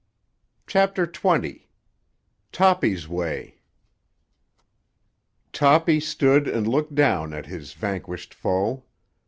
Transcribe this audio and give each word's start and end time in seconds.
CHAPTER 0.65 1.05
XX—TOPPY'S 1.05 3.07
WAY 3.07 3.59
Toppy 5.53 5.99
stood 5.99 6.47
and 6.47 6.65
looked 6.67 6.95
down 6.95 7.35
at 7.35 7.45
his 7.45 7.73
vanquished 7.73 8.33
foe. 8.33 8.85